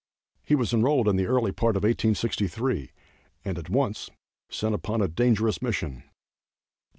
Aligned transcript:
He 0.43 0.55
was 0.55 0.73
enrolled 0.73 1.07
in 1.07 1.15
the 1.15 1.27
early 1.27 1.51
part 1.51 1.77
of 1.77 1.83
1863, 1.83 2.91
and 3.45 3.59
at 3.59 3.69
once 3.69 4.09
sent 4.49 4.73
upon 4.73 4.99
a 4.99 5.07
dangerous 5.07 5.61
mission. 5.61 5.99
Gen. 5.99 6.09